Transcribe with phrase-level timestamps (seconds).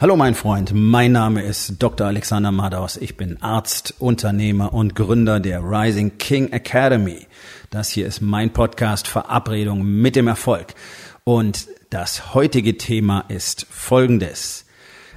[0.00, 2.08] Hallo mein Freund, mein Name ist Dr.
[2.08, 2.96] Alexander Madaus.
[2.96, 7.28] Ich bin Arzt, Unternehmer und Gründer der Rising King Academy.
[7.70, 10.74] Das hier ist mein Podcast Verabredung mit dem Erfolg.
[11.22, 14.66] Und das heutige Thema ist folgendes.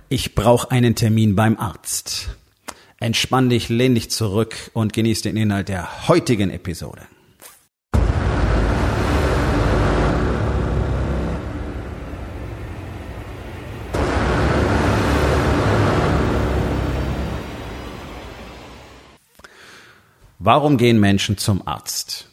[0.09, 2.29] Ich brauche einen Termin beim Arzt.
[2.99, 7.01] Entspann dich, lehn dich zurück und genieß den Inhalt der heutigen Episode.
[20.39, 22.29] Warum gehen Menschen zum Arzt?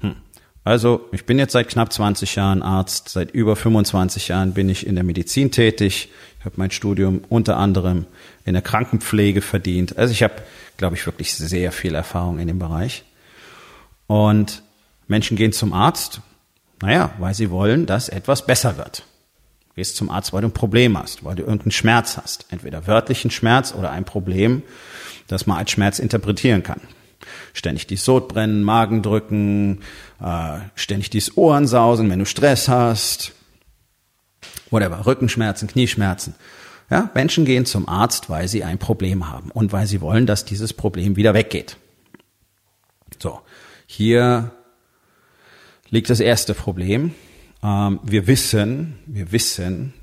[0.00, 0.16] Hm.
[0.64, 4.86] Also, ich bin jetzt seit knapp 20 Jahren Arzt, seit über 25 Jahren bin ich
[4.86, 6.10] in der Medizin tätig.
[6.38, 8.06] Ich habe mein Studium unter anderem
[8.44, 9.98] in der Krankenpflege verdient.
[9.98, 10.34] Also ich habe,
[10.76, 13.04] glaube ich, wirklich sehr viel Erfahrung in dem Bereich.
[14.06, 14.62] Und
[15.06, 16.20] Menschen gehen zum Arzt,
[16.80, 19.04] naja, weil sie wollen, dass etwas besser wird.
[19.78, 22.46] Gehst zum Arzt, weil du ein Problem hast, weil du irgendeinen Schmerz hast.
[22.50, 24.64] Entweder wörtlichen Schmerz oder ein Problem,
[25.28, 26.80] das man als Schmerz interpretieren kann.
[27.52, 29.82] Ständig die Sodbrennen, Magendrücken,
[30.20, 33.30] äh, ständig dies Ohrensausen, wenn du Stress hast,
[34.70, 36.34] whatever, Rückenschmerzen, Knieschmerzen.
[36.90, 40.44] Ja, Menschen gehen zum Arzt, weil sie ein Problem haben und weil sie wollen, dass
[40.44, 41.76] dieses Problem wieder weggeht.
[43.22, 43.38] So,
[43.86, 44.50] hier
[45.88, 47.14] liegt das erste Problem.
[47.62, 49.94] Ähm, wir wissen, wir wissen,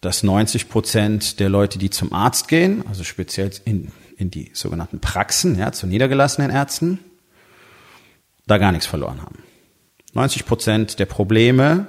[0.00, 5.00] dass 90 Prozent der Leute, die zum Arzt gehen, also speziell in, in die sogenannten
[5.00, 7.00] Praxen, ja, zu niedergelassenen Ärzten,
[8.46, 9.42] da gar nichts verloren haben.
[10.14, 11.86] 90 Prozent der Probleme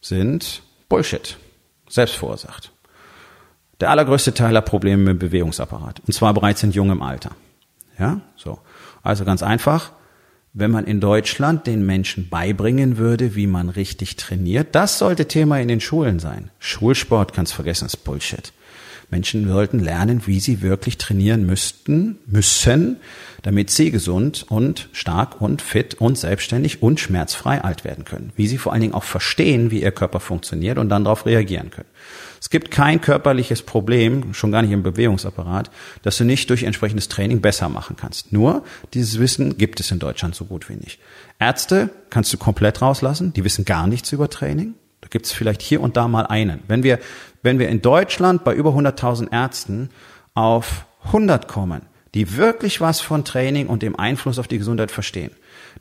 [0.00, 1.36] sind Bullshit,
[1.88, 2.72] selbst verursacht.
[3.80, 6.00] Der allergrößte Teil hat Probleme mit dem Bewegungsapparat.
[6.06, 7.32] Und zwar bereits in jungem Alter.
[7.98, 8.58] Ja, so.
[9.02, 9.92] Also ganz einfach
[10.58, 14.68] wenn man in Deutschland den Menschen beibringen würde, wie man richtig trainiert.
[14.74, 16.50] Das sollte Thema in den Schulen sein.
[16.58, 18.54] Schulsport kannst vergessen, ist Bullshit.
[19.10, 22.96] Menschen sollten lernen, wie sie wirklich trainieren müssten, müssen,
[23.42, 28.32] damit sie gesund und stark und fit und selbstständig und schmerzfrei alt werden können.
[28.34, 31.70] Wie sie vor allen Dingen auch verstehen, wie ihr Körper funktioniert und dann darauf reagieren
[31.70, 31.88] können.
[32.40, 35.70] Es gibt kein körperliches Problem, schon gar nicht im Bewegungsapparat,
[36.02, 38.32] das du nicht durch entsprechendes Training besser machen kannst.
[38.32, 38.64] Nur
[38.94, 40.98] dieses Wissen gibt es in Deutschland so gut wie nicht.
[41.38, 44.74] Ärzte kannst du komplett rauslassen, die wissen gar nichts über Training.
[45.06, 46.64] Da gibt es vielleicht hier und da mal einen.
[46.66, 46.98] Wenn wir,
[47.40, 49.90] wenn wir in Deutschland bei über 100.000 Ärzten
[50.34, 51.82] auf 100 kommen,
[52.14, 55.30] die wirklich was von Training und dem Einfluss auf die Gesundheit verstehen,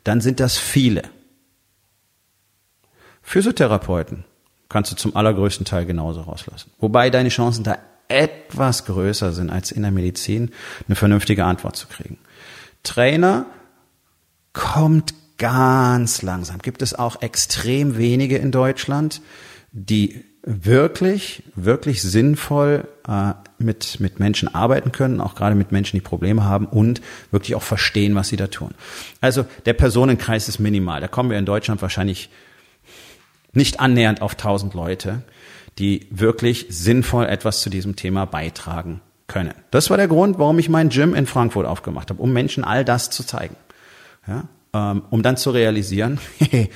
[0.03, 1.01] dann sind das viele.
[3.23, 4.25] Physiotherapeuten
[4.69, 6.69] kannst du zum allergrößten Teil genauso rauslassen.
[6.77, 10.51] Wobei deine Chancen da etwas größer sind als in der Medizin,
[10.87, 12.19] eine vernünftige Antwort zu kriegen.
[12.83, 13.47] Trainer
[14.53, 16.59] kommt ganz langsam.
[16.59, 19.21] Gibt es auch extrem wenige in Deutschland,
[19.71, 26.01] die wirklich, wirklich sinnvoll äh, mit, mit Menschen arbeiten können, auch gerade mit Menschen, die
[26.01, 27.01] Probleme haben und
[27.31, 28.71] wirklich auch verstehen, was sie da tun.
[29.21, 31.01] Also der Personenkreis ist minimal.
[31.01, 32.29] Da kommen wir in Deutschland wahrscheinlich
[33.53, 35.23] nicht annähernd auf 1000 Leute,
[35.79, 39.53] die wirklich sinnvoll etwas zu diesem Thema beitragen können.
[39.71, 42.85] Das war der Grund, warum ich mein Gym in Frankfurt aufgemacht habe, um Menschen all
[42.85, 43.55] das zu zeigen.
[44.27, 44.45] Ja,
[45.09, 46.19] um dann zu realisieren,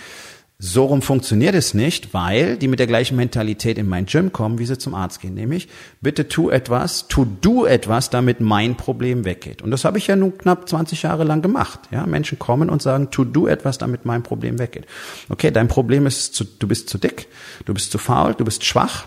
[0.62, 4.60] So rum funktioniert es nicht, weil die mit der gleichen Mentalität in mein Gym kommen,
[4.60, 5.34] wie sie zum Arzt gehen.
[5.34, 5.70] Nämlich,
[6.02, 9.62] bitte tu etwas, tu du etwas, damit mein Problem weggeht.
[9.62, 11.80] Und das habe ich ja nun knapp 20 Jahre lang gemacht.
[11.92, 14.86] Ja, Menschen kommen und sagen, tu du etwas, damit mein Problem weggeht.
[15.30, 17.30] Okay, dein Problem ist, zu, du bist zu dick,
[17.64, 19.06] du bist zu faul, du bist schwach,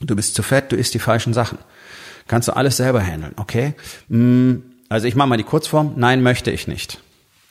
[0.00, 1.58] du bist zu fett, du isst die falschen Sachen.
[2.28, 3.74] Kannst du alles selber handeln, okay?
[4.06, 5.94] Mm, also ich mache mal die Kurzform.
[5.96, 7.00] Nein, möchte ich nicht.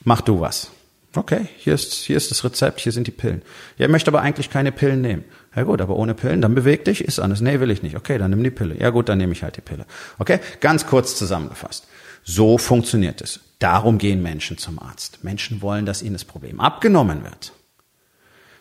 [0.03, 0.71] Mach du was.
[1.15, 3.41] Okay, hier ist, hier ist das Rezept, hier sind die Pillen.
[3.77, 5.25] Ja, ich möchte aber eigentlich keine Pillen nehmen.
[5.55, 7.41] Ja gut, aber ohne Pillen, dann beweg dich, ist anders.
[7.41, 7.95] Nee, will ich nicht.
[7.95, 8.79] Okay, dann nimm die Pille.
[8.79, 9.85] Ja gut, dann nehme ich halt die Pille.
[10.19, 11.87] Okay, ganz kurz zusammengefasst.
[12.23, 13.39] So funktioniert es.
[13.57, 15.23] Darum gehen Menschen zum Arzt.
[15.23, 17.53] Menschen wollen, dass ihnen das Problem abgenommen wird.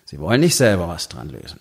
[0.07, 1.61] Sie wollen nicht selber was dran lösen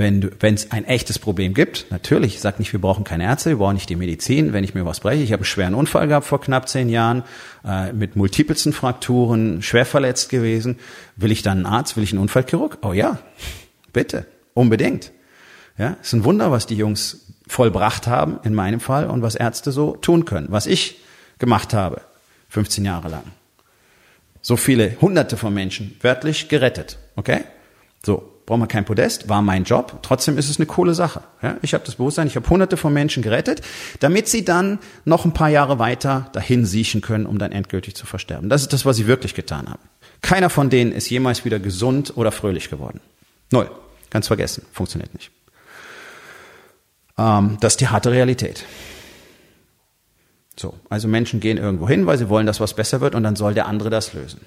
[0.00, 3.58] wenn es ein echtes Problem gibt, natürlich, ich sage nicht, wir brauchen keine Ärzte, wir
[3.58, 5.22] brauchen nicht die Medizin, wenn ich mir was breche.
[5.22, 7.22] Ich habe einen schweren Unfall gehabt vor knapp zehn Jahren,
[7.66, 10.78] äh, mit multipelsten Frakturen, schwer verletzt gewesen.
[11.16, 12.78] Will ich dann einen Arzt, will ich einen Unfallchirurg?
[12.80, 13.18] Oh ja,
[13.92, 14.24] bitte,
[14.54, 15.12] unbedingt.
[15.76, 19.70] Ja, ist ein Wunder, was die Jungs vollbracht haben, in meinem Fall, und was Ärzte
[19.70, 20.46] so tun können.
[20.50, 20.96] Was ich
[21.38, 22.00] gemacht habe,
[22.48, 23.24] 15 Jahre lang.
[24.40, 26.96] So viele Hunderte von Menschen wörtlich gerettet.
[27.16, 27.42] Okay?
[28.02, 30.00] So, brauchen wir kein Podest, war mein Job.
[30.02, 31.22] Trotzdem ist es eine coole Sache.
[31.40, 33.62] Ja, ich habe das Bewusstsein, ich habe hunderte von Menschen gerettet,
[34.00, 38.06] damit sie dann noch ein paar Jahre weiter dahin siechen können, um dann endgültig zu
[38.06, 38.48] versterben.
[38.48, 39.78] Das ist das, was sie wirklich getan haben.
[40.20, 42.98] Keiner von denen ist jemals wieder gesund oder fröhlich geworden.
[43.52, 43.70] Null.
[44.10, 45.30] Ganz vergessen, funktioniert nicht.
[47.18, 48.64] Ähm, das ist die harte Realität.
[50.60, 53.34] So, also Menschen gehen irgendwo hin, weil sie wollen, dass was besser wird und dann
[53.34, 54.42] soll der andere das lösen.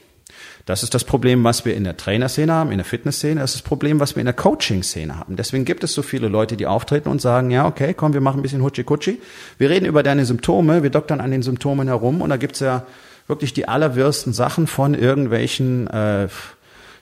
[0.68, 3.42] Das ist das Problem, was wir in der Trainerszene haben, in der Fitnessszene.
[3.42, 5.38] Das ist das Problem, was wir in der Coaching-Szene haben.
[5.38, 8.40] Deswegen gibt es so viele Leute, die auftreten und sagen, ja, okay, komm, wir machen
[8.40, 9.20] ein bisschen Hutschi-Kutschi.
[9.58, 12.86] Wir reden über deine Symptome, wir doktern an den Symptomen herum und da gibt's ja
[13.26, 16.28] wirklich die allerwirsten Sachen von irgendwelchen äh,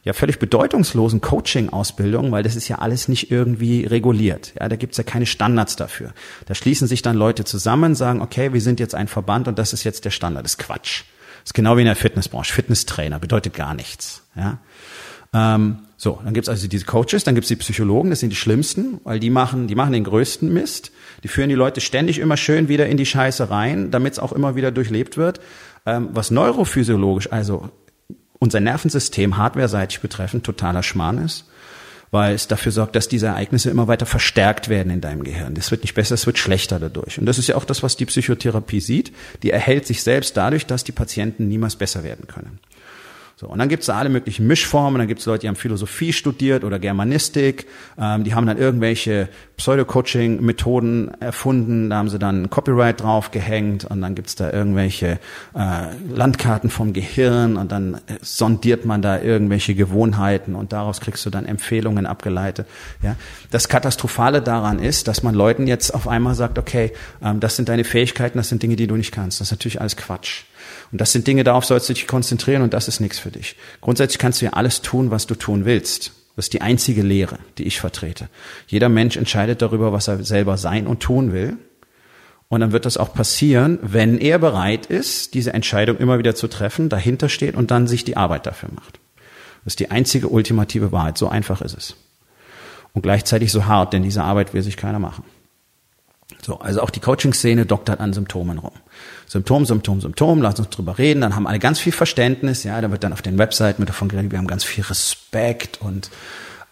[0.04, 4.54] ja völlig bedeutungslosen Coaching-Ausbildungen, weil das ist ja alles nicht irgendwie reguliert.
[4.60, 6.14] Ja, da gibt's ja keine Standards dafür.
[6.46, 9.74] Da schließen sich dann Leute zusammen, sagen, okay, wir sind jetzt ein Verband und das
[9.74, 10.44] ist jetzt der Standard.
[10.46, 11.04] Das ist Quatsch.
[11.44, 12.54] Das ist genau wie in der Fitnessbranche.
[12.54, 14.24] Fitnesstrainer bedeutet gar nichts.
[14.36, 14.60] Ja.
[15.34, 19.00] Ähm, so, dann gibt's also diese Coaches, dann gibt's die Psychologen, das sind die schlimmsten,
[19.04, 20.92] weil die machen, die machen den größten Mist.
[21.24, 24.34] Die führen die Leute ständig immer schön wieder in die Scheiße rein, damit es auch
[24.34, 25.40] immer wieder durchlebt wird.
[25.86, 27.70] Ähm, was neurophysiologisch, also
[28.42, 31.46] unser Nervensystem hardware-seitig betreffend, totaler Schmarrn ist,
[32.10, 35.54] weil es dafür sorgt, dass diese Ereignisse immer weiter verstärkt werden in deinem Gehirn.
[35.54, 37.20] Das wird nicht besser, es wird schlechter dadurch.
[37.20, 39.14] Und das ist ja auch das, was die Psychotherapie sieht.
[39.44, 42.60] Die erhält sich selbst dadurch, dass die Patienten niemals besser werden können.
[43.42, 46.64] So, und dann gibt's da alle möglichen Mischformen, dann gibt's Leute, die haben Philosophie studiert
[46.64, 47.66] oder Germanistik,
[48.00, 54.14] ähm, die haben dann irgendwelche Pseudo-Coaching-Methoden erfunden, da haben sie dann Copyright draufgehängt und dann
[54.14, 55.18] gibt's da irgendwelche
[55.56, 61.32] äh, Landkarten vom Gehirn und dann sondiert man da irgendwelche Gewohnheiten und daraus kriegst du
[61.32, 62.68] dann Empfehlungen abgeleitet.
[63.02, 63.16] Ja?
[63.50, 66.92] Das Katastrophale daran ist, dass man Leuten jetzt auf einmal sagt, okay,
[67.24, 69.42] ähm, das sind deine Fähigkeiten, das sind Dinge, die du nicht kannst.
[69.42, 70.44] Das ist natürlich alles Quatsch.
[70.92, 73.56] Und das sind Dinge, darauf sollst du dich konzentrieren und das ist nichts für dich.
[73.80, 76.12] Grundsätzlich kannst du ja alles tun, was du tun willst.
[76.36, 78.30] Das ist die einzige Lehre, die ich vertrete.
[78.68, 81.58] Jeder Mensch entscheidet darüber, was er selber sein und tun will.
[82.50, 86.48] Und dann wird das auch passieren, wenn er bereit ist, diese Entscheidung immer wieder zu
[86.48, 89.00] treffen, dahinter steht und dann sich die Arbeit dafür macht.
[89.64, 91.18] Das ist die einzige ultimative Wahrheit.
[91.18, 91.96] So einfach ist es.
[92.94, 95.24] Und gleichzeitig so hart, denn diese Arbeit will sich keiner machen.
[96.42, 98.72] So, also auch die Coaching-Szene doktert an Symptomen rum.
[99.28, 102.92] Symptom, Symptom, Symptom, lass uns drüber reden, dann haben alle ganz viel Verständnis, ja, da
[102.92, 106.10] wird dann auf den Webseiten mit davon geredet, wir haben ganz viel Respekt und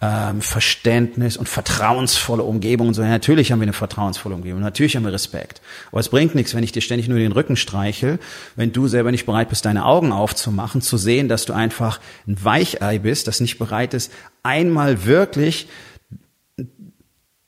[0.02, 3.02] ähm, Verständnis und vertrauensvolle Umgebung und so.
[3.02, 5.62] Ja, natürlich haben wir eine vertrauensvolle Umgebung, natürlich haben wir Respekt.
[5.92, 8.20] Aber es bringt nichts, wenn ich dir ständig nur den Rücken streichel,
[8.56, 12.44] wenn du selber nicht bereit bist, deine Augen aufzumachen, zu sehen, dass du einfach ein
[12.44, 15.68] Weichei bist, das nicht bereit ist, einmal wirklich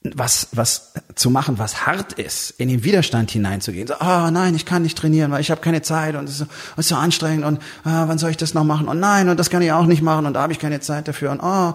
[0.04, 3.88] was, was zu machen, was hart ist, in den Widerstand hineinzugehen.
[3.88, 6.38] So, oh, nein, ich kann nicht trainieren, weil ich habe keine Zeit und es ist,
[6.40, 6.46] so,
[6.78, 8.88] ist so anstrengend und ah, wann soll ich das noch machen?
[8.88, 11.08] Und nein, und das kann ich auch nicht machen und da habe ich keine Zeit
[11.08, 11.32] dafür.
[11.32, 11.74] Und oh,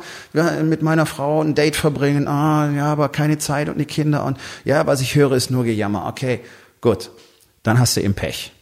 [0.65, 4.39] mit meiner Frau ein Date verbringen, ah, ja, aber keine Zeit und die Kinder und
[4.65, 6.07] ja, was ich höre, ist nur Gejammer.
[6.07, 6.41] Okay,
[6.81, 7.11] gut,
[7.63, 8.53] dann hast du eben Pech.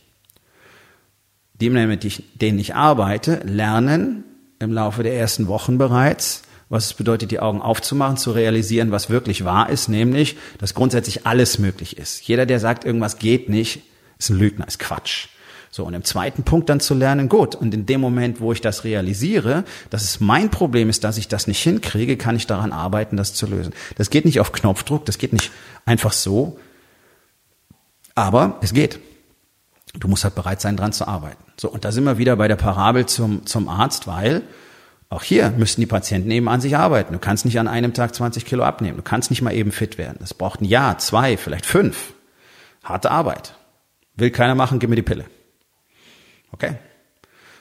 [1.61, 4.25] Die, mit denen ich arbeite, lernen
[4.59, 9.11] im Laufe der ersten Wochen bereits, was es bedeutet, die Augen aufzumachen, zu realisieren, was
[9.11, 12.27] wirklich wahr ist, nämlich, dass grundsätzlich alles möglich ist.
[12.27, 13.83] Jeder, der sagt, irgendwas geht nicht,
[14.19, 15.29] ist ein Lügner, ist Quatsch.
[15.71, 18.61] So, und im zweiten Punkt dann zu lernen, gut, und in dem Moment, wo ich
[18.61, 22.71] das realisiere, dass es mein Problem ist, dass ich das nicht hinkriege, kann ich daran
[22.71, 23.73] arbeiten, das zu lösen.
[23.97, 25.51] Das geht nicht auf Knopfdruck, das geht nicht
[25.85, 26.61] einfach so,
[28.15, 29.01] aber es geht.
[29.99, 31.43] Du musst halt bereit sein, dran zu arbeiten.
[31.57, 34.43] So, und da sind wir wieder bei der Parabel zum, zum Arzt, weil
[35.15, 37.13] auch hier müssen die Patienten eben an sich arbeiten.
[37.13, 38.97] Du kannst nicht an einem Tag 20 Kilo abnehmen.
[38.97, 40.17] Du kannst nicht mal eben fit werden.
[40.21, 42.15] Das braucht ein Jahr, zwei, vielleicht fünf.
[42.83, 43.55] Harte Arbeit.
[44.17, 45.25] Will keiner machen, gib mir die Pille.
[46.53, 46.75] Okay.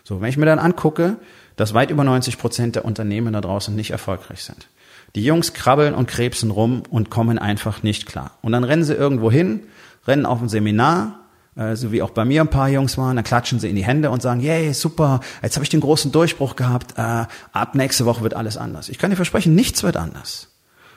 [0.03, 1.17] So, wenn ich mir dann angucke,
[1.55, 4.67] dass weit über 90 Prozent der Unternehmen da draußen nicht erfolgreich sind.
[5.15, 8.37] Die Jungs krabbeln und krebsen rum und kommen einfach nicht klar.
[8.41, 9.61] Und dann rennen sie irgendwo hin,
[10.07, 11.19] rennen auf ein Seminar,
[11.55, 13.85] äh, so wie auch bei mir ein paar Jungs waren, dann klatschen sie in die
[13.85, 18.05] Hände und sagen, yay, super, jetzt habe ich den großen Durchbruch gehabt, äh, ab nächste
[18.05, 18.89] Woche wird alles anders.
[18.89, 20.49] Ich kann dir versprechen, nichts wird anders.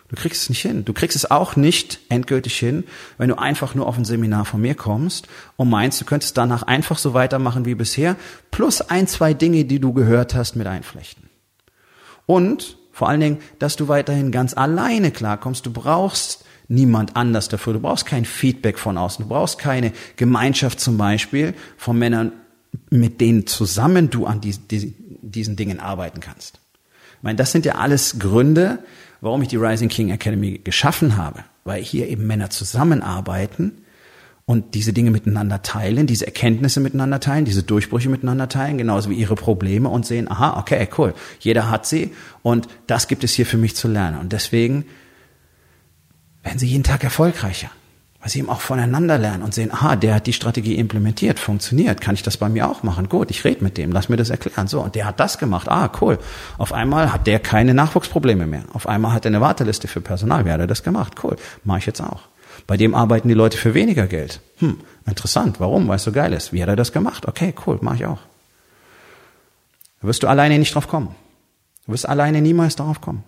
[0.09, 0.85] Du kriegst es nicht hin.
[0.85, 2.85] Du kriegst es auch nicht endgültig hin,
[3.19, 6.63] wenn du einfach nur auf ein Seminar von mir kommst und meinst, du könntest danach
[6.63, 8.15] einfach so weitermachen wie bisher,
[8.53, 11.29] plus ein, zwei Dinge, die du gehört hast, mit einflechten.
[12.25, 15.67] Und vor allen Dingen, dass du weiterhin ganz alleine klarkommst.
[15.67, 17.75] Du brauchst niemand anders dafür.
[17.75, 19.25] Du brauchst kein Feedback von außen.
[19.25, 22.33] Du brauchst keine Gemeinschaft zum Beispiel von Männern,
[22.91, 26.61] mit denen zusammen du an die, die, diesen Dingen arbeiten kannst.
[27.19, 28.81] Ich meine, das sind ja alles Gründe,
[29.21, 33.73] warum ich die Rising King Academy geschaffen habe, weil hier eben Männer zusammenarbeiten
[34.45, 39.15] und diese Dinge miteinander teilen, diese Erkenntnisse miteinander teilen, diese Durchbrüche miteinander teilen, genauso wie
[39.15, 43.47] ihre Probleme und sehen, aha, okay, cool, jeder hat sie und das gibt es hier
[43.47, 44.19] für mich zu lernen.
[44.21, 44.85] Und deswegen
[46.47, 47.71] werden sie jeden Tag erfolgreicher.
[48.21, 52.01] weil sie eben auch voneinander lernen und sehen, aha, der hat die Strategie implementiert, funktioniert,
[52.01, 53.09] kann ich das bei mir auch machen?
[53.09, 54.67] Gut, ich rede mit dem, lass mir das erklären.
[54.67, 55.69] So, und der hat das gemacht.
[55.69, 56.19] Ah, cool.
[56.59, 58.65] Auf einmal hat der keine Nachwuchsprobleme mehr.
[58.73, 60.45] Auf einmal hat er eine Warteliste für Personal.
[60.45, 61.15] Wie hat er das gemacht?
[61.23, 62.23] Cool, mache ich jetzt auch.
[62.67, 64.41] Bei dem arbeiten die Leute für weniger Geld.
[64.59, 65.61] Hm, interessant.
[65.61, 65.87] Warum?
[65.87, 66.53] Weil es so geil ist.
[66.53, 67.29] Wie hat er das gemacht?
[67.29, 68.19] Okay, cool, mache ich auch.
[70.01, 71.15] Da wirst du alleine nicht drauf kommen.
[71.87, 73.23] Du wirst alleine niemals darauf kommen.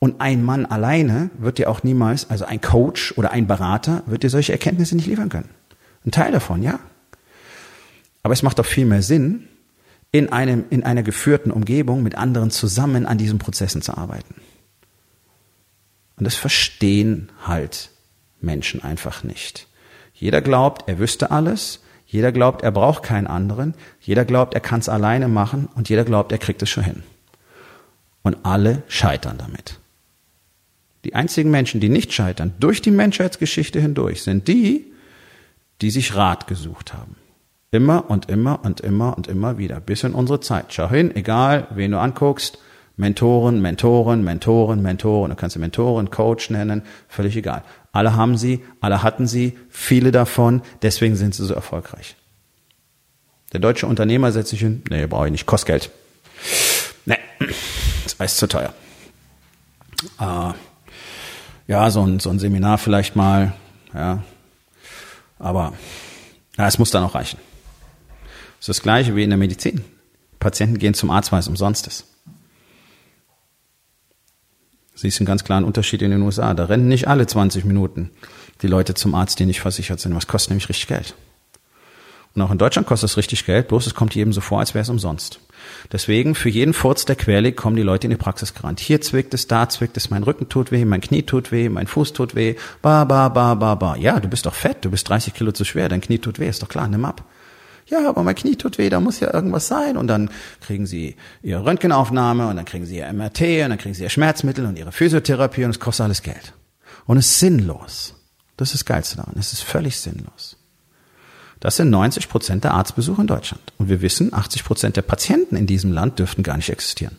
[0.00, 4.22] Und ein Mann alleine wird dir auch niemals, also ein Coach oder ein Berater, wird
[4.22, 5.50] dir solche Erkenntnisse nicht liefern können.
[6.04, 6.80] Ein Teil davon, ja.
[8.22, 9.46] Aber es macht doch viel mehr Sinn,
[10.10, 14.34] in einem, in einer geführten Umgebung mit anderen zusammen an diesen Prozessen zu arbeiten.
[16.16, 17.90] Und das verstehen halt
[18.40, 19.66] Menschen einfach nicht.
[20.14, 21.80] Jeder glaubt, er wüsste alles.
[22.06, 23.74] Jeder glaubt, er braucht keinen anderen.
[24.00, 25.68] Jeder glaubt, er kann es alleine machen.
[25.74, 27.02] Und jeder glaubt, er kriegt es schon hin.
[28.22, 29.79] Und alle scheitern damit.
[31.04, 34.92] Die einzigen Menschen, die nicht scheitern, durch die Menschheitsgeschichte hindurch, sind die,
[35.80, 37.16] die sich Rat gesucht haben.
[37.70, 40.72] Immer und immer und immer und immer wieder, bis in unsere Zeit.
[40.74, 42.58] Schau hin, egal, wen du anguckst,
[42.96, 47.62] Mentoren, Mentoren, Mentoren, Mentoren, du kannst sie Mentoren, Coach nennen, völlig egal.
[47.92, 52.16] Alle haben sie, alle hatten sie, viele davon, deswegen sind sie so erfolgreich.
[53.52, 55.90] Der deutsche Unternehmer setzt sich hin, nee, brauche ich nicht, kostet Geld.
[57.06, 57.16] Nee,
[58.04, 58.74] das ist zu teuer.
[60.20, 60.52] Äh,
[61.70, 63.52] ja, so ein, so ein Seminar vielleicht mal,
[63.94, 64.24] ja.
[65.38, 65.72] Aber
[66.58, 67.38] ja, es muss dann auch reichen.
[68.58, 69.84] Das ist das Gleiche wie in der Medizin.
[70.40, 72.06] Patienten gehen zum Arzt, weil es umsonst ist.
[74.96, 76.54] Siehst einen ganz klaren Unterschied in den USA.
[76.54, 78.10] Da rennen nicht alle 20 Minuten
[78.62, 80.12] die Leute zum Arzt, die nicht versichert sind.
[80.16, 81.14] Was kostet nämlich richtig Geld?
[82.34, 84.74] Und auch in Deutschland kostet es richtig Geld, bloß es kommt jedem so vor, als
[84.74, 85.38] wäre es umsonst.
[85.92, 88.80] Deswegen, für jeden Furz, der quer liegt, kommen die Leute in die Praxis gerannt.
[88.80, 91.86] Hier zwickt es, da zwickt es, mein Rücken tut weh, mein Knie tut weh, mein
[91.86, 93.96] Fuß tut weh, ba, ba, ba, ba, ba.
[93.96, 96.48] Ja, du bist doch fett, du bist 30 Kilo zu schwer, dein Knie tut weh,
[96.48, 97.24] ist doch klar, nimm ab.
[97.86, 99.96] Ja, aber mein Knie tut weh, da muss ja irgendwas sein.
[99.96, 103.94] Und dann kriegen sie ihre Röntgenaufnahme und dann kriegen sie ihr MRT und dann kriegen
[103.94, 106.52] sie ihr Schmerzmittel und ihre Physiotherapie und es kostet alles Geld.
[107.06, 108.14] Und es ist sinnlos.
[108.56, 109.34] Das ist das Geilste daran.
[109.38, 110.56] Es ist völlig sinnlos.
[111.60, 113.62] Das sind 90 Prozent der Arztbesuche in Deutschland.
[113.76, 117.16] Und wir wissen, 80 Prozent der Patienten in diesem Land dürften gar nicht existieren.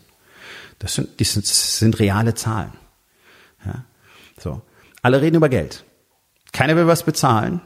[0.80, 2.72] Das sind, das sind, das sind reale Zahlen.
[3.64, 3.84] Ja?
[4.38, 4.62] So.
[5.00, 5.84] Alle reden über Geld.
[6.52, 7.60] Keiner will was bezahlen,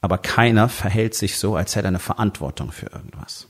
[0.00, 3.46] aber keiner verhält sich so, als hätte er eine Verantwortung für irgendwas.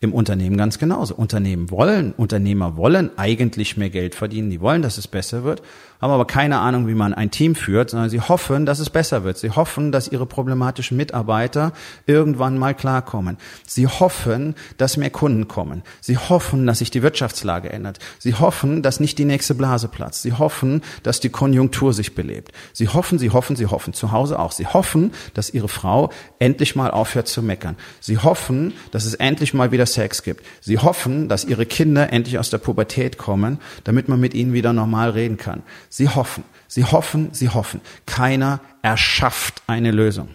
[0.00, 1.14] Im Unternehmen ganz genauso.
[1.14, 5.62] Unternehmen wollen, Unternehmer wollen eigentlich mehr Geld verdienen, die wollen, dass es besser wird,
[6.04, 9.24] haben aber keine Ahnung, wie man ein Team führt, sondern sie hoffen, dass es besser
[9.24, 9.38] wird.
[9.38, 11.72] Sie hoffen, dass ihre problematischen Mitarbeiter
[12.06, 13.38] irgendwann mal klarkommen.
[13.66, 15.82] Sie hoffen, dass mehr Kunden kommen.
[16.02, 18.00] Sie hoffen, dass sich die Wirtschaftslage ändert.
[18.18, 20.20] Sie hoffen, dass nicht die nächste Blase platzt.
[20.20, 22.52] Sie hoffen, dass die Konjunktur sich belebt.
[22.74, 23.94] Sie hoffen, sie hoffen, sie hoffen.
[23.94, 24.52] Zu Hause auch.
[24.52, 27.76] Sie hoffen, dass ihre Frau endlich mal aufhört zu meckern.
[28.00, 30.44] Sie hoffen, dass es endlich mal wieder Sex gibt.
[30.60, 34.72] Sie hoffen, dass ihre Kinder endlich aus der Pubertät kommen, damit man mit ihnen wieder
[34.72, 35.62] normal reden kann.
[35.88, 37.80] Sie hoffen, sie hoffen, sie hoffen.
[38.06, 40.28] Keiner erschafft eine Lösung.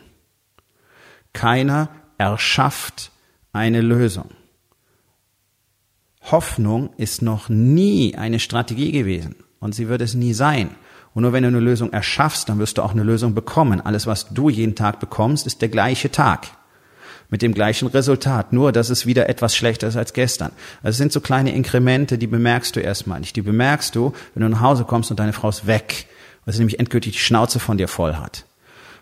[1.33, 3.11] Keiner erschafft
[3.53, 4.29] eine Lösung.
[6.31, 10.71] Hoffnung ist noch nie eine Strategie gewesen und sie wird es nie sein.
[11.13, 13.81] Und nur wenn du eine Lösung erschaffst, dann wirst du auch eine Lösung bekommen.
[13.81, 16.47] Alles, was du jeden Tag bekommst, ist der gleiche Tag
[17.29, 20.51] mit dem gleichen Resultat, nur dass es wieder etwas schlechter ist als gestern.
[20.81, 23.35] Also es sind so kleine Inkremente, die bemerkst du erstmal nicht.
[23.35, 26.07] Die bemerkst du, wenn du nach Hause kommst und deine Frau ist weg,
[26.45, 28.45] weil sie nämlich endgültig die Schnauze von dir voll hat.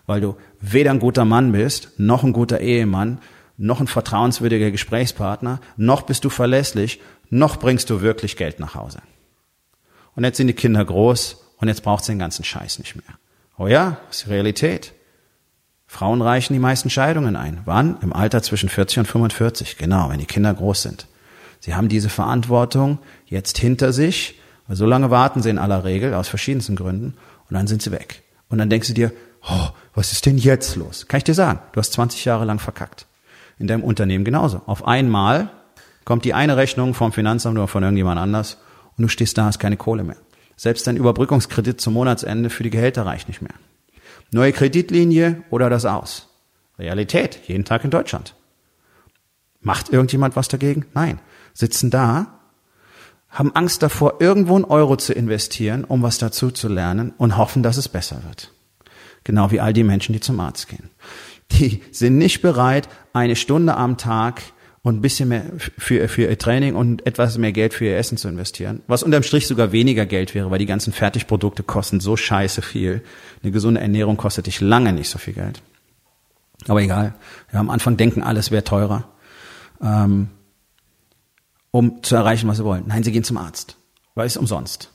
[0.06, 3.20] Weil du weder ein guter Mann bist, noch ein guter Ehemann,
[3.58, 9.00] noch ein vertrauenswürdiger Gesprächspartner, noch bist du verlässlich, noch bringst du wirklich Geld nach Hause.
[10.16, 13.18] Und jetzt sind die Kinder groß und jetzt braucht sie den ganzen Scheiß nicht mehr.
[13.58, 14.94] Oh ja, ist die Realität.
[15.88, 17.62] Frauen reichen die meisten Scheidungen ein.
[17.66, 17.98] Wann?
[18.02, 19.78] Im Alter zwischen 40 und 45.
[19.78, 21.08] Genau, wenn die Kinder groß sind.
[21.60, 24.40] Sie haben diese Verantwortung jetzt hinter sich,
[24.70, 27.16] so lange warten sie in aller Regel aus verschiedensten Gründen
[27.50, 28.22] und dann sind sie weg.
[28.50, 29.12] Und dann denkst du dir,
[29.50, 31.08] oh, was ist denn jetzt los?
[31.08, 33.08] Kann ich dir sagen, du hast 20 Jahre lang verkackt.
[33.58, 34.62] In deinem Unternehmen genauso.
[34.66, 35.50] Auf einmal
[36.06, 38.58] kommt die eine Rechnung vom Finanzamt oder von irgendjemand anders
[38.98, 40.18] und du stehst da, hast keine Kohle mehr.
[40.58, 43.54] Selbst dein Überbrückungskredit zum Monatsende für die Gehälter reicht nicht mehr.
[44.32, 46.28] Neue Kreditlinie oder das aus.
[46.78, 48.36] Realität, jeden Tag in Deutschland.
[49.62, 50.86] Macht irgendjemand was dagegen?
[50.94, 51.20] Nein.
[51.54, 52.40] Sitzen da,
[53.30, 57.64] haben Angst davor, irgendwo einen Euro zu investieren, um was dazu zu lernen und hoffen,
[57.64, 58.52] dass es besser wird.
[59.24, 60.90] Genau wie all die Menschen, die zum Arzt gehen.
[61.52, 64.42] Die sind nicht bereit, eine Stunde am Tag
[64.88, 68.18] und ein bisschen mehr für, für ihr Training und etwas mehr Geld für ihr Essen
[68.18, 68.84] zu investieren.
[68.88, 73.04] Was unterm Strich sogar weniger Geld wäre, weil die ganzen Fertigprodukte kosten so scheiße viel.
[73.44, 75.62] Eine gesunde Ernährung kostet dich lange nicht so viel Geld.
[76.70, 77.16] Aber egal.
[77.52, 79.10] Ja, am Anfang denken, alles wäre teurer,
[79.84, 80.30] ähm,
[81.72, 82.86] um zu erreichen, was sie wollen.
[82.88, 83.76] Nein, sie gehen zum Arzt,
[84.16, 84.94] weil es umsonst.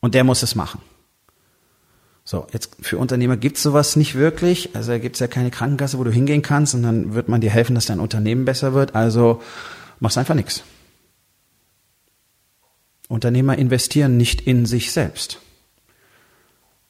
[0.00, 0.80] Und der muss es machen.
[2.26, 4.74] So, jetzt für Unternehmer gibt's sowas nicht wirklich.
[4.74, 7.50] Also da gibt's ja keine Krankenkasse, wo du hingehen kannst und dann wird man dir
[7.50, 8.94] helfen, dass dein Unternehmen besser wird.
[8.94, 9.42] Also
[10.00, 10.64] machst einfach nichts.
[13.08, 15.38] Unternehmer investieren nicht in sich selbst.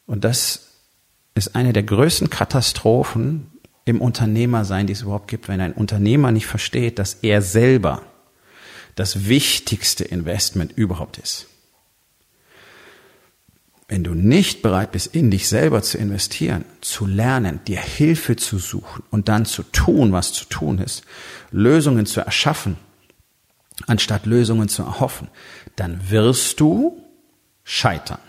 [0.05, 0.69] Und das
[1.33, 3.51] ist eine der größten Katastrophen
[3.83, 8.03] im Unternehmersein, die es überhaupt gibt, wenn ein Unternehmer nicht versteht, dass er selber
[8.95, 11.47] das wichtigste Investment überhaupt ist.
[13.87, 18.57] Wenn du nicht bereit bist, in dich selber zu investieren, zu lernen, dir Hilfe zu
[18.57, 21.03] suchen und dann zu tun, was zu tun ist,
[21.51, 22.77] Lösungen zu erschaffen,
[23.85, 25.27] anstatt Lösungen zu erhoffen,
[25.75, 26.99] dann wirst du
[27.63, 28.19] scheitern.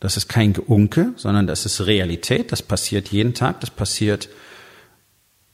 [0.00, 2.52] Das ist kein Geunke, sondern das ist Realität.
[2.52, 3.60] Das passiert jeden Tag.
[3.60, 4.28] Das passiert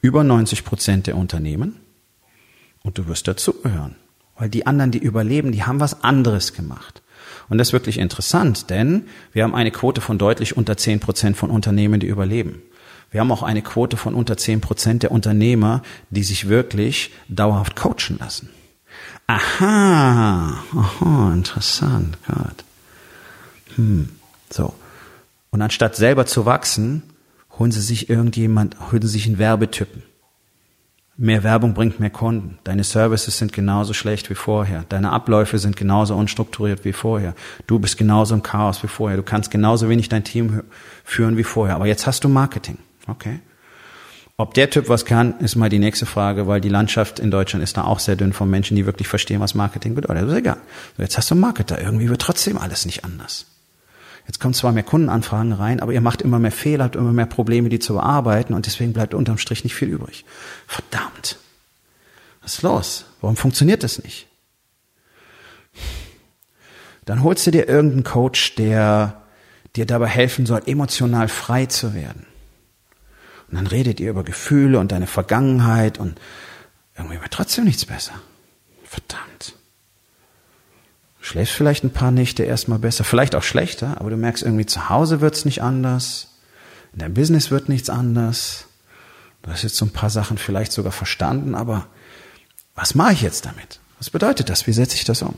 [0.01, 1.81] über 90 Prozent der Unternehmen.
[2.83, 3.97] Und du wirst dazugehören.
[4.37, 7.03] Weil die anderen, die überleben, die haben was anderes gemacht.
[7.49, 11.37] Und das ist wirklich interessant, denn wir haben eine Quote von deutlich unter 10 Prozent
[11.37, 12.63] von Unternehmen, die überleben.
[13.11, 17.77] Wir haben auch eine Quote von unter 10 Prozent der Unternehmer, die sich wirklich dauerhaft
[17.77, 18.51] coachen lassen.
[19.27, 22.65] Aha, aha, interessant, Gott.
[23.77, 24.09] Hm,
[24.51, 24.75] so.
[25.51, 27.03] Und anstatt selber zu wachsen,
[27.59, 30.03] holen sie sich irgendjemand, holen sie sich einen Werbetypen.
[31.17, 32.59] Mehr Werbung bringt mehr Kunden.
[32.65, 34.85] Deine Services sind genauso schlecht wie vorher.
[34.89, 37.35] Deine Abläufe sind genauso unstrukturiert wie vorher.
[37.69, 39.17] Du bist genauso im Chaos wie vorher.
[39.17, 40.65] Du kannst genauso wenig dein Team
[41.05, 41.77] führen wie vorher.
[41.77, 42.79] Aber jetzt hast du Marketing.
[43.07, 43.39] Okay?
[44.37, 47.63] Ob der Typ was kann, ist mal die nächste Frage, weil die Landschaft in Deutschland
[47.63, 50.25] ist da auch sehr dünn von Menschen, die wirklich verstehen, was Marketing bedeutet.
[50.25, 50.57] Das ist egal.
[50.99, 51.81] Jetzt hast du Marketer.
[51.81, 53.47] Irgendwie wird trotzdem alles nicht anders.
[54.27, 57.27] Jetzt kommen zwar mehr Kundenanfragen rein, aber ihr macht immer mehr Fehler, habt immer mehr
[57.27, 60.25] Probleme, die zu bearbeiten und deswegen bleibt unterm Strich nicht viel übrig.
[60.67, 61.39] Verdammt.
[62.41, 63.05] Was ist los?
[63.21, 64.27] Warum funktioniert das nicht?
[67.05, 69.23] Dann holst du dir irgendeinen Coach, der
[69.77, 72.27] dir dabei helfen soll, emotional frei zu werden.
[73.49, 76.19] Und dann redet ihr über Gefühle und deine Vergangenheit und
[76.97, 78.15] irgendwie wird trotzdem nichts besser.
[78.85, 79.55] Verdammt
[81.25, 84.91] schläfst vielleicht ein paar Nächte erstmal besser, vielleicht auch schlechter, aber du merkst irgendwie zu
[84.91, 86.29] Hause wird's nicht anders,
[86.93, 88.67] in deinem Business wird nichts anders.
[89.43, 91.87] Du hast jetzt so ein paar Sachen vielleicht sogar verstanden, aber
[92.75, 93.81] was mache ich jetzt damit?
[93.99, 94.67] Was bedeutet das?
[94.67, 95.35] Wie setze ich das um?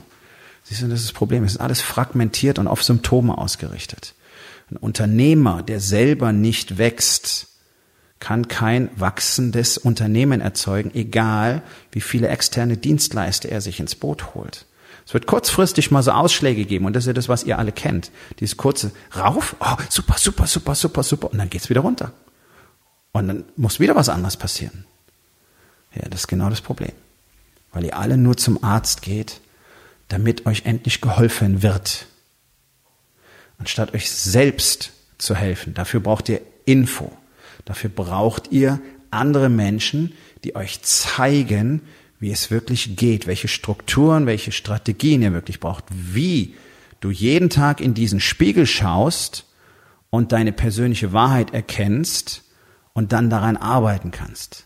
[0.63, 1.45] Siehst du, das ist das Problem.
[1.45, 4.13] Es ist alles fragmentiert und auf Symptome ausgerichtet.
[4.69, 7.47] Ein Unternehmer, der selber nicht wächst,
[8.19, 14.65] kann kein wachsendes Unternehmen erzeugen, egal wie viele externe Dienstleister er sich ins Boot holt.
[15.07, 17.71] Es wird kurzfristig mal so Ausschläge geben und das ist ja das, was ihr alle
[17.71, 18.11] kennt.
[18.41, 22.11] Dieses kurze rauf, oh, super, super, super, super, super und dann geht's wieder runter.
[23.13, 24.83] Und dann muss wieder was anderes passieren.
[25.95, 26.91] Ja, das ist genau das Problem.
[27.71, 29.39] Weil ihr alle nur zum Arzt geht,
[30.09, 32.07] damit euch endlich geholfen wird.
[33.59, 35.73] Anstatt euch selbst zu helfen.
[35.73, 37.13] Dafür braucht ihr Info.
[37.63, 41.81] Dafür braucht ihr andere Menschen, die euch zeigen,
[42.19, 46.55] wie es wirklich geht, welche Strukturen, welche Strategien ihr wirklich braucht, wie
[46.99, 49.45] du jeden Tag in diesen Spiegel schaust
[50.09, 52.43] und deine persönliche Wahrheit erkennst
[52.93, 54.65] und dann daran arbeiten kannst.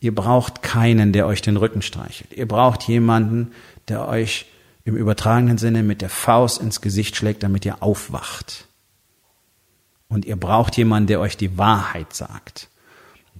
[0.00, 2.32] Ihr braucht keinen, der euch den Rücken streichelt.
[2.32, 3.52] Ihr braucht jemanden,
[3.88, 4.46] der euch
[4.84, 8.68] im übertragenen Sinne mit der Faust ins Gesicht schlägt, damit ihr aufwacht.
[10.08, 12.68] Und ihr braucht jemanden, der euch die Wahrheit sagt.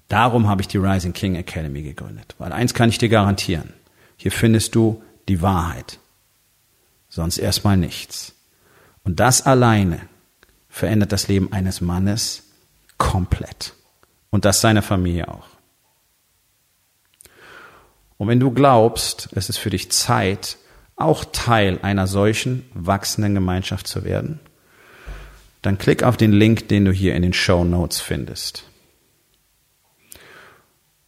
[0.08, 2.34] Darum habe ich die Rising King Academy gegründet.
[2.38, 3.72] Weil eins kann ich dir garantieren.
[4.16, 5.98] Hier findest du die Wahrheit.
[7.08, 8.34] Sonst erstmal nichts.
[9.04, 10.00] Und das alleine
[10.68, 12.44] verändert das Leben eines Mannes
[12.98, 13.72] komplett.
[14.30, 15.46] Und das seiner Familie auch.
[18.18, 20.56] Und wenn du glaubst, es ist für dich Zeit,
[20.96, 24.40] auch Teil einer solchen wachsenden Gemeinschaft zu werden,
[25.62, 28.64] dann klick auf den Link, den du hier in den Show Notes findest.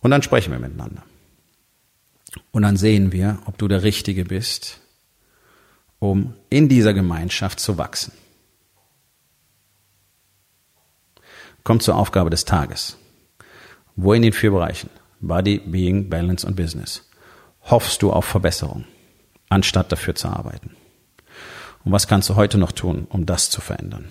[0.00, 1.02] Und dann sprechen wir miteinander.
[2.50, 4.80] Und dann sehen wir, ob du der Richtige bist,
[5.98, 8.12] um in dieser Gemeinschaft zu wachsen.
[11.64, 12.96] Kommt zur Aufgabe des Tages.
[13.96, 17.04] Wo in den vier Bereichen Body, Being, Balance und Business
[17.64, 18.84] hoffst du auf Verbesserung,
[19.48, 20.76] anstatt dafür zu arbeiten?
[21.84, 24.10] Und was kannst du heute noch tun, um das zu verändern?